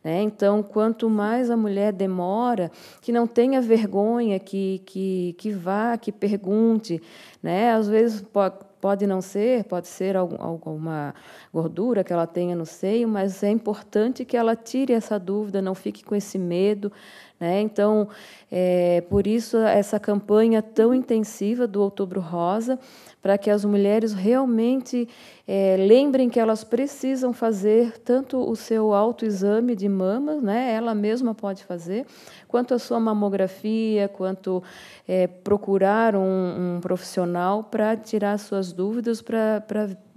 Né? 0.06 0.22
Então, 0.22 0.62
quanto 0.62 1.10
mais 1.10 1.50
a 1.50 1.56
mulher 1.56 1.92
demora, 1.92 2.70
que 3.02 3.10
não 3.10 3.26
tenha 3.26 3.60
vergonha, 3.60 4.38
que, 4.38 4.80
que, 4.86 5.34
que 5.36 5.50
vá, 5.50 5.98
que 5.98 6.12
pergunte. 6.12 7.02
Né? 7.42 7.72
Às 7.72 7.88
vezes 7.88 8.20
pode, 8.20 8.54
pode 8.80 9.06
não 9.06 9.20
ser, 9.20 9.64
pode 9.64 9.88
ser 9.88 10.16
alguma 10.16 11.14
gordura 11.52 12.04
que 12.04 12.12
ela 12.12 12.26
tenha 12.26 12.54
no 12.54 12.66
seio, 12.66 13.08
mas 13.08 13.42
é 13.42 13.50
importante 13.50 14.24
que 14.24 14.36
ela 14.36 14.54
tire 14.54 14.92
essa 14.92 15.18
dúvida, 15.18 15.62
não 15.62 15.74
fique 15.74 16.04
com 16.04 16.14
esse 16.14 16.38
medo. 16.38 16.92
Né? 17.38 17.60
Então, 17.60 18.08
é, 18.50 19.02
por 19.10 19.26
isso, 19.26 19.58
essa 19.58 20.00
campanha 20.00 20.62
tão 20.62 20.94
intensiva 20.94 21.66
do 21.66 21.82
Outubro 21.82 22.20
Rosa, 22.20 22.78
para 23.20 23.36
que 23.36 23.50
as 23.50 23.64
mulheres 23.64 24.14
realmente 24.14 25.08
é, 25.46 25.76
lembrem 25.78 26.30
que 26.30 26.40
elas 26.40 26.64
precisam 26.64 27.32
fazer 27.32 27.98
tanto 27.98 28.38
o 28.38 28.56
seu 28.56 28.94
autoexame 28.94 29.74
de 29.74 29.88
mama, 29.88 30.36
né? 30.36 30.72
ela 30.72 30.94
mesma 30.94 31.34
pode 31.34 31.64
fazer, 31.64 32.06
quanto 32.48 32.72
a 32.72 32.78
sua 32.78 32.98
mamografia, 32.98 34.08
quanto 34.08 34.62
é, 35.06 35.26
procurar 35.26 36.16
um, 36.16 36.76
um 36.76 36.80
profissional 36.80 37.64
para 37.64 37.96
tirar 37.96 38.38
suas 38.38 38.72
dúvidas, 38.72 39.20
para 39.20 39.60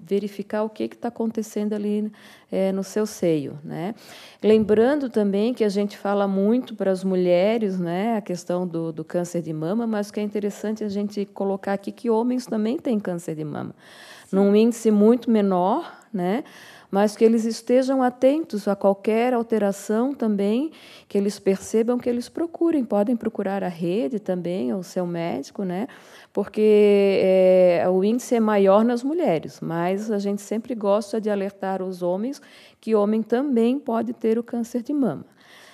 verificar 0.06 0.64
o 0.64 0.70
que 0.70 0.84
está 0.84 1.08
acontecendo 1.08 1.74
ali 1.74 2.12
é, 2.52 2.72
no 2.72 2.84
seu 2.84 3.06
seio. 3.06 3.60
Né? 3.64 3.94
Lembrando 4.42 5.10
também 5.10 5.54
que 5.54 5.64
a 5.64 5.70
gente 5.70 5.98
fala 5.98 6.28
muito 6.28 6.76
para 6.76 6.92
as 6.92 7.04
mulheres 7.04 7.80
né, 7.80 8.18
a 8.18 8.22
questão 8.22 8.68
do, 8.68 8.92
do 8.92 9.04
câncer 9.04 9.42
de 9.42 9.54
mama, 9.54 9.86
mas 9.86 10.12
que 10.12 10.20
é 10.20 10.24
interessante 10.24 10.84
a 10.84 10.90
gente 10.90 11.26
colocar 11.26 11.74
aqui 11.74 11.92
que 11.92 12.10
homens 12.10 12.46
também 12.46 12.78
têm 12.78 13.00
câncer 13.00 13.36
de 13.36 13.44
mama, 13.44 13.76
Sim. 14.28 14.36
num 14.36 14.56
índice 14.56 14.92
muito 14.92 15.30
menor, 15.30 15.99
né? 16.14 16.44
mas 16.92 17.16
que 17.16 17.24
eles 17.24 17.46
estejam 17.46 18.02
atentos 18.02 18.68
a 18.68 18.76
qualquer 18.76 19.34
alteração 19.34 20.14
também, 20.14 20.72
que 21.08 21.18
eles 21.18 21.38
percebam 21.38 22.00
que 22.00 22.10
eles 22.10 22.28
procurem, 22.28 22.84
podem 22.84 23.16
procurar 23.16 23.64
a 23.64 23.68
rede 23.68 24.20
também, 24.20 24.74
o 24.74 24.84
seu 24.84 25.06
médico, 25.06 25.64
né? 25.64 25.88
porque 26.34 27.20
é, 27.22 27.86
o 27.90 28.04
índice 28.04 28.36
é 28.36 28.40
maior 28.40 28.84
nas 28.84 29.04
mulheres, 29.04 29.60
mas 29.62 30.10
a 30.10 30.18
gente 30.18 30.42
sempre 30.42 30.74
gosta 30.74 31.22
de 31.22 31.30
alertar 31.30 31.82
os 31.82 32.02
homens 32.02 32.42
que 32.82 32.96
homem 32.96 33.22
também 33.22 33.80
pode 33.80 34.14
ter 34.14 34.40
o 34.40 34.44
câncer 34.44 34.82
de 34.82 34.94
mama. 34.94 35.26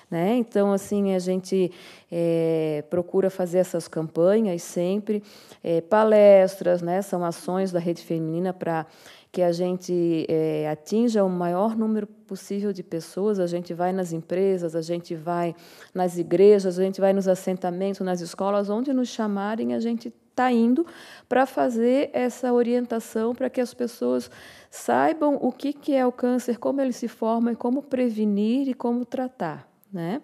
Né? 0.09 0.35
Então, 0.35 0.71
assim, 0.71 1.15
a 1.15 1.19
gente 1.19 1.71
é, 2.11 2.83
procura 2.89 3.29
fazer 3.29 3.57
essas 3.57 3.87
campanhas 3.87 4.61
sempre, 4.61 5.23
é, 5.63 5.81
palestras, 5.81 6.81
né? 6.81 7.01
são 7.01 7.25
ações 7.25 7.71
da 7.71 7.79
Rede 7.79 8.03
Feminina 8.03 8.53
para 8.53 8.85
que 9.35 9.41
a 9.41 9.51
gente 9.51 10.25
é, 10.29 10.65
atinja 10.69 11.21
o 11.21 11.29
maior 11.29 11.75
número 11.75 12.07
possível 12.07 12.71
de 12.71 12.81
pessoas. 12.81 13.37
A 13.37 13.45
gente 13.45 13.73
vai 13.73 13.91
nas 13.91 14.13
empresas, 14.13 14.77
a 14.77 14.81
gente 14.81 15.13
vai 15.13 15.53
nas 15.93 16.17
igrejas, 16.17 16.79
a 16.79 16.81
gente 16.81 17.01
vai 17.01 17.11
nos 17.11 17.27
assentamentos, 17.27 17.99
nas 17.99 18.21
escolas, 18.21 18.69
onde 18.69 18.93
nos 18.93 19.09
chamarem, 19.09 19.73
a 19.73 19.79
gente 19.81 20.07
está 20.29 20.49
indo 20.53 20.85
para 21.27 21.45
fazer 21.45 22.11
essa 22.13 22.53
orientação 22.53 23.35
para 23.35 23.49
que 23.49 23.59
as 23.59 23.73
pessoas 23.73 24.31
saibam 24.71 25.37
o 25.41 25.51
que, 25.51 25.73
que 25.73 25.93
é 25.93 26.07
o 26.07 26.13
câncer, 26.13 26.57
como 26.57 26.79
ele 26.79 26.93
se 26.93 27.09
forma 27.09 27.51
e 27.51 27.57
como 27.57 27.83
prevenir 27.83 28.69
e 28.69 28.73
como 28.73 29.03
tratar. 29.03 29.69
Né? 29.91 30.21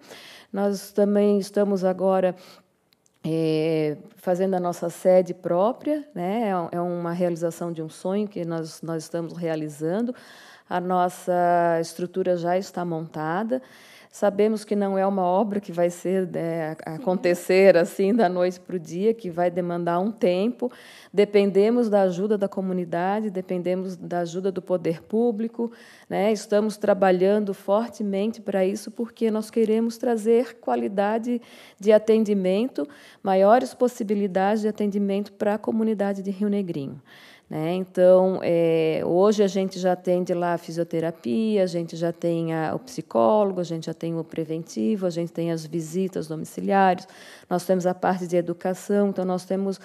Nós 0.50 0.90
também 0.90 1.38
estamos 1.38 1.84
agora 1.84 2.34
é, 3.24 3.96
fazendo 4.16 4.54
a 4.54 4.60
nossa 4.60 4.90
sede 4.90 5.32
própria, 5.32 6.06
né? 6.14 6.48
é, 6.48 6.76
é 6.76 6.80
uma 6.80 7.12
realização 7.12 7.72
de 7.72 7.82
um 7.82 7.88
sonho 7.88 8.26
que 8.26 8.44
nós, 8.44 8.82
nós 8.82 9.04
estamos 9.04 9.36
realizando. 9.36 10.14
A 10.68 10.80
nossa 10.80 11.78
estrutura 11.80 12.36
já 12.36 12.56
está 12.56 12.84
montada. 12.84 13.62
Sabemos 14.12 14.62
que 14.62 14.76
não 14.76 14.98
é 14.98 15.06
uma 15.06 15.22
obra 15.22 15.58
que 15.58 15.72
vai 15.72 15.88
ser 15.88 16.28
é, 16.36 16.76
acontecer 16.84 17.78
assim 17.78 18.14
da 18.14 18.28
noite 18.28 18.60
para 18.60 18.76
o 18.76 18.78
dia, 18.78 19.14
que 19.14 19.30
vai 19.30 19.50
demandar 19.50 19.98
um 20.00 20.12
tempo. 20.12 20.70
Dependemos 21.10 21.88
da 21.88 22.02
ajuda 22.02 22.36
da 22.36 22.46
comunidade, 22.46 23.30
dependemos 23.30 23.96
da 23.96 24.18
ajuda 24.18 24.52
do 24.52 24.60
poder 24.60 25.02
público. 25.02 25.72
Né? 26.10 26.30
Estamos 26.30 26.76
trabalhando 26.76 27.54
fortemente 27.54 28.38
para 28.38 28.66
isso, 28.66 28.90
porque 28.90 29.30
nós 29.30 29.50
queremos 29.50 29.96
trazer 29.96 30.58
qualidade 30.58 31.40
de 31.80 31.90
atendimento, 31.90 32.86
maiores 33.22 33.72
possibilidades 33.72 34.60
de 34.60 34.68
atendimento 34.68 35.32
para 35.32 35.54
a 35.54 35.58
comunidade 35.58 36.20
de 36.20 36.30
Rio 36.30 36.50
Negrinho. 36.50 37.00
Né? 37.52 37.74
Então, 37.74 38.40
é, 38.42 39.02
hoje 39.04 39.42
a 39.42 39.46
gente 39.46 39.78
já 39.78 39.92
atende 39.92 40.32
lá 40.32 40.54
a 40.54 40.58
fisioterapia, 40.58 41.62
a 41.62 41.66
gente 41.66 41.96
já 41.96 42.10
tem 42.10 42.54
a, 42.54 42.74
o 42.74 42.78
psicólogo, 42.78 43.60
a 43.60 43.62
gente 43.62 43.84
já 43.84 43.92
tem 43.92 44.16
o 44.16 44.24
preventivo, 44.24 45.04
a 45.04 45.10
gente 45.10 45.30
tem 45.30 45.52
as 45.52 45.66
visitas 45.66 46.26
domiciliares, 46.26 47.06
nós 47.50 47.66
temos 47.66 47.86
a 47.86 47.92
parte 47.92 48.26
de 48.26 48.36
educação, 48.36 49.10
então 49.10 49.22
nós 49.26 49.44
temos 49.44 49.78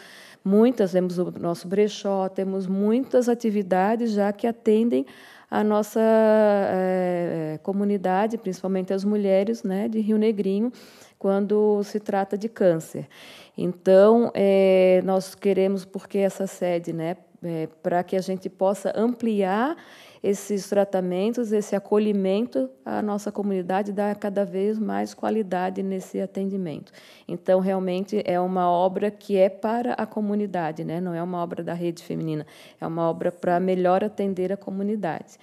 muitas, 0.46 0.94
temos 0.94 1.18
o 1.18 1.30
nosso 1.38 1.68
brechó, 1.68 2.30
temos 2.30 2.68
muitas 2.68 3.28
atividades 3.28 4.12
já 4.12 4.32
que 4.32 4.48
atendem 4.48 5.06
a 5.52 5.62
nossa 5.62 6.00
é, 6.02 7.60
comunidade, 7.64 8.38
principalmente 8.38 8.94
as 8.94 9.04
mulheres 9.04 9.64
né, 9.64 9.90
de 9.90 10.00
Rio 10.00 10.18
Negrinho, 10.18 10.72
quando 11.20 11.84
se 11.84 12.00
trata 12.00 12.38
de 12.38 12.48
câncer. 12.48 13.10
Então, 13.58 14.32
é, 14.36 15.02
nós 15.04 15.34
queremos, 15.34 15.84
porque 15.84 16.20
essa 16.20 16.46
sede, 16.46 16.94
né, 16.94 17.18
é, 17.44 17.68
para 17.82 18.04
que 18.04 18.16
a 18.16 18.22
gente 18.22 18.50
possa 18.50 18.92
ampliar 18.96 19.76
esses 20.24 20.68
tratamentos, 20.68 21.52
esse 21.52 21.76
acolhimento 21.76 22.70
à 22.84 23.02
nossa 23.02 23.32
comunidade, 23.32 23.92
dá 23.92 24.14
cada 24.16 24.44
vez 24.44 24.80
mais 24.80 25.14
qualidade 25.14 25.84
nesse 25.84 26.20
atendimento. 26.20 26.92
Então, 27.28 27.60
realmente 27.60 28.22
é 28.26 28.40
uma 28.40 28.70
obra 28.70 29.12
que 29.12 29.38
é 29.38 29.50
para 29.50 29.94
a 29.94 30.06
comunidade, 30.06 30.84
né? 30.84 31.00
não 31.00 31.14
é 31.14 31.22
uma 31.22 31.42
obra 31.42 31.64
da 31.64 31.74
rede 31.74 32.04
feminina, 32.04 32.46
é 32.82 32.88
uma 32.88 33.10
obra 33.10 33.32
para 33.32 33.60
melhor 33.60 34.04
atender 34.04 34.52
a 34.52 34.58
comunidade. 34.58 35.38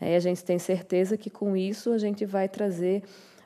E 0.00 0.14
a 0.14 0.20
gente 0.20 0.42
tem 0.44 0.58
certeza 0.58 1.16
que 1.16 1.28
com 1.28 1.56
isso 1.56 1.92
a 1.92 1.98
gente 1.98 2.24
vai 2.24 2.48
trazer 2.48 3.02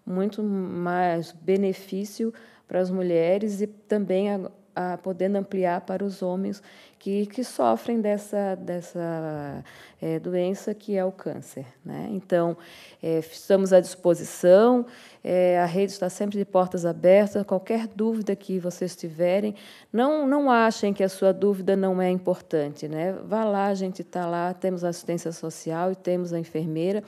muito 0.06 0.42
mais 0.42 1.32
benefício 1.32 2.32
para 2.68 2.78
as 2.78 2.90
mulheres 2.90 3.60
e 3.60 3.66
também 3.66 4.28
a, 4.74 4.96
podendo 4.98 5.36
ampliar 5.36 5.80
para 5.82 6.04
os 6.04 6.22
homens 6.22 6.62
que, 6.98 7.26
que 7.26 7.44
sofrem 7.44 8.00
dessa, 8.00 8.56
dessa 8.56 9.62
é, 10.00 10.18
doença 10.18 10.72
que 10.72 10.96
é 10.96 11.04
o 11.04 11.12
câncer. 11.12 11.66
Né? 11.84 12.08
Então, 12.12 12.56
é, 13.02 13.18
estamos 13.18 13.72
à 13.74 13.80
disposição, 13.80 14.86
é, 15.22 15.58
a 15.58 15.66
rede 15.66 15.92
está 15.92 16.08
sempre 16.08 16.38
de 16.38 16.44
portas 16.44 16.86
abertas, 16.86 17.44
qualquer 17.44 17.86
dúvida 17.86 18.34
que 18.34 18.58
vocês 18.58 18.96
tiverem, 18.96 19.54
não, 19.92 20.26
não 20.26 20.50
achem 20.50 20.94
que 20.94 21.04
a 21.04 21.08
sua 21.08 21.32
dúvida 21.32 21.76
não 21.76 22.00
é 22.00 22.10
importante. 22.10 22.88
Né? 22.88 23.12
Vá 23.24 23.44
lá, 23.44 23.66
a 23.66 23.74
gente 23.74 24.00
está 24.00 24.26
lá, 24.26 24.54
temos 24.54 24.82
assistência 24.82 25.30
social 25.30 25.92
e 25.92 25.96
temos 25.96 26.32
a 26.32 26.38
enfermeira, 26.38 27.04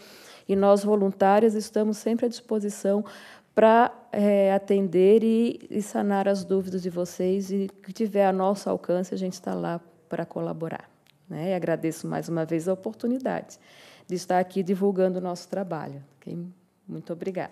e 0.48 0.54
nós, 0.54 0.84
voluntárias, 0.84 1.54
estamos 1.54 1.96
sempre 1.96 2.26
à 2.26 2.28
disposição 2.28 3.04
para 3.56 3.90
é, 4.12 4.52
atender 4.52 5.24
e, 5.24 5.66
e, 5.70 5.80
sanar 5.80 6.28
as 6.28 6.44
dúvidas 6.44 6.82
de 6.82 6.90
vocês 6.90 7.50
e 7.50 7.70
que 7.82 7.90
tiver 7.90 8.26
a 8.26 8.32
nosso 8.32 8.68
alcance, 8.68 9.14
a 9.14 9.16
gente 9.16 9.32
está 9.32 9.54
lá 9.54 9.80
para 10.10 10.26
colaborar. 10.26 10.90
Né? 11.26 11.52
E 11.52 11.54
agradeço 11.54 12.06
mais 12.06 12.28
uma 12.28 12.44
vez 12.44 12.68
a 12.68 12.74
oportunidade 12.74 13.58
de 14.06 14.14
estar 14.14 14.38
aqui 14.38 14.62
divulgando 14.62 15.18
o 15.18 15.22
nosso 15.22 15.48
trabalho. 15.48 16.04
Okay? 16.20 16.36
Muito 16.86 17.14
obrigada. 17.14 17.50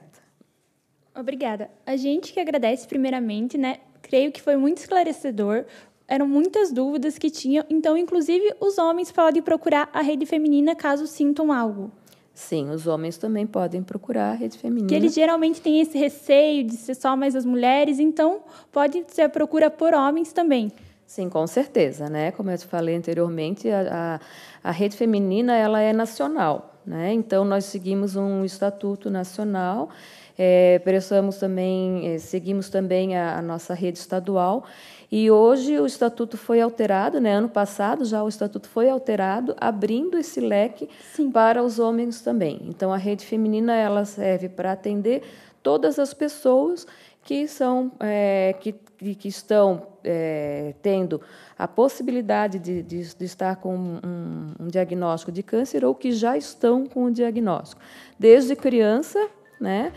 Obrigada. 1.16 1.70
A 1.86 1.96
gente 1.96 2.34
que 2.34 2.40
agradece 2.40 2.86
primeiramente, 2.86 3.56
né? 3.56 3.78
Creio 4.02 4.30
que 4.30 4.42
foi 4.42 4.56
muito 4.56 4.78
esclarecedor. 4.78 5.64
Eram 6.06 6.28
muitas 6.28 6.70
dúvidas 6.70 7.16
que 7.16 7.30
tinham, 7.30 7.64
então, 7.70 7.96
inclusive, 7.96 8.54
os 8.60 8.76
homens 8.76 9.10
podem 9.10 9.40
procurar 9.40 9.88
a 9.90 10.02
rede 10.02 10.26
feminina 10.26 10.76
caso 10.76 11.06
sintam 11.06 11.50
algo. 11.50 11.90
Sim, 12.34 12.70
os 12.70 12.88
homens 12.88 13.16
também 13.16 13.46
podem 13.46 13.80
procurar 13.80 14.32
a 14.32 14.34
rede 14.34 14.58
feminina. 14.58 14.88
Que 14.88 14.94
eles 14.94 15.14
geralmente 15.14 15.60
têm 15.60 15.80
esse 15.80 15.96
receio 15.96 16.64
de 16.64 16.76
ser 16.76 16.96
só 16.96 17.16
mais 17.16 17.36
as 17.36 17.44
mulheres, 17.44 18.00
então 18.00 18.40
pode 18.72 19.04
ser 19.06 19.28
procura 19.28 19.70
por 19.70 19.94
homens 19.94 20.32
também. 20.32 20.72
Sim, 21.06 21.28
com 21.28 21.46
certeza, 21.46 22.08
né? 22.08 22.32
Como 22.32 22.50
eu 22.50 22.58
te 22.58 22.66
falei 22.66 22.96
anteriormente, 22.96 23.70
a, 23.70 24.18
a, 24.64 24.68
a 24.68 24.72
rede 24.72 24.96
feminina 24.96 25.54
ela 25.56 25.80
é 25.80 25.92
nacional, 25.92 26.80
né? 26.84 27.12
Então 27.12 27.44
nós 27.44 27.66
seguimos 27.66 28.16
um 28.16 28.44
estatuto 28.44 29.08
nacional, 29.08 29.90
é, 30.36 30.78
prestamos 30.80 31.36
também, 31.36 32.14
é, 32.14 32.18
seguimos 32.18 32.68
também 32.68 33.16
a, 33.16 33.38
a 33.38 33.42
nossa 33.42 33.74
rede 33.74 33.98
estadual 33.98 34.64
e 35.10 35.30
hoje 35.30 35.78
o 35.78 35.86
estatuto 35.86 36.36
foi 36.36 36.60
alterado, 36.60 37.20
né? 37.20 37.34
Ano 37.34 37.48
passado 37.48 38.04
já 38.04 38.22
o 38.22 38.28
estatuto 38.28 38.68
foi 38.68 38.88
alterado, 38.88 39.54
abrindo 39.58 40.18
esse 40.18 40.40
leque 40.40 40.88
Sim. 41.14 41.30
para 41.30 41.62
os 41.62 41.78
homens 41.78 42.20
também. 42.20 42.60
Então 42.64 42.92
a 42.92 42.96
rede 42.96 43.24
feminina 43.24 43.76
ela 43.76 44.04
serve 44.04 44.48
para 44.48 44.72
atender 44.72 45.22
todas 45.62 45.98
as 45.98 46.12
pessoas 46.12 46.86
que 47.22 47.48
são 47.48 47.92
é, 48.00 48.54
que, 48.60 48.72
que 48.72 49.28
estão 49.28 49.86
é, 50.04 50.74
tendo 50.82 51.20
a 51.58 51.66
possibilidade 51.66 52.58
de, 52.58 52.82
de, 52.82 53.14
de 53.14 53.24
estar 53.24 53.56
com 53.56 53.74
um, 53.74 54.54
um, 54.60 54.66
diagnóstico 54.66 55.32
de 55.32 55.42
câncer 55.42 55.84
ou 55.84 55.94
que 55.94 56.12
já 56.12 56.36
estão 56.36 56.86
com 56.86 57.04
o 57.04 57.10
diagnóstico, 57.10 57.80
desde 58.18 58.54
criança, 58.54 59.18
né? 59.58 59.92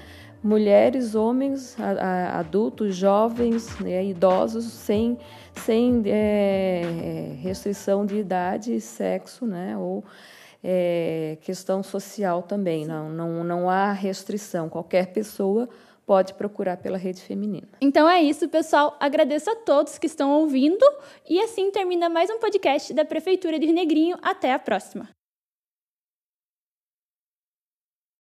Mulheres, 0.48 1.14
homens, 1.14 1.76
adultos, 2.34 2.96
jovens, 2.96 3.78
né, 3.80 4.06
idosos, 4.06 4.64
sem, 4.64 5.18
sem 5.54 6.02
é, 6.06 7.36
restrição 7.42 8.06
de 8.06 8.16
idade 8.16 8.74
e 8.74 8.80
sexo, 8.80 9.46
né, 9.46 9.78
ou 9.78 10.06
é, 10.64 11.38
questão 11.42 11.84
social 11.84 12.42
também. 12.42 12.86
Não, 12.86 13.10
não, 13.10 13.44
não 13.44 13.70
há 13.70 13.92
restrição. 13.92 14.70
Qualquer 14.70 15.08
pessoa 15.08 15.68
pode 16.06 16.34
procurar 16.36 16.78
pela 16.78 16.98
rede 16.98 17.22
feminina. 17.22 17.68
Então 17.82 18.10
é 18.10 18.22
isso, 18.22 18.48
pessoal. 18.48 18.96
Agradeço 19.02 19.50
a 19.50 19.56
todos 19.58 19.98
que 19.98 20.08
estão 20.08 20.32
ouvindo 20.32 20.86
e 21.30 21.42
assim 21.42 21.70
termina 21.72 22.08
mais 22.08 22.30
um 22.30 22.40
podcast 22.40 22.94
da 22.94 23.04
Prefeitura 23.04 23.60
de 23.60 23.68
Negrinho. 23.74 24.18
Até 24.22 24.54
a 24.54 24.60
próxima. 24.60 25.17